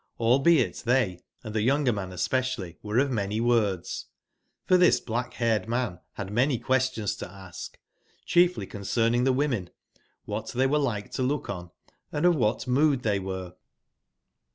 Hlbeit 0.19 0.81
they, 0.83 1.19
and 1.43 1.53
theyounger 1.53 1.93
man 1.93 2.11
especially, 2.11 2.79
were 2.81 2.97
of 2.97 3.11
many 3.11 3.39
words; 3.39 4.07
for 4.65 4.75
this 4.75 4.99
black/haired 4.99 5.69
man 5.69 5.99
had 6.13 6.31
many 6.33 6.57
questions 6.57 7.15
to 7.17 7.29
ash, 7.31 7.69
chiefly 8.25 8.65
concerning 8.65 9.25
the 9.25 9.31
wo 9.33 9.47
men, 9.47 9.69
whatthey 10.27 10.65
were 10.67 10.79
like 10.79 11.11
to 11.11 11.21
loohon, 11.21 11.69
andofwbatmood 12.11 13.03
they 13.03 13.19
were. 13.19 13.53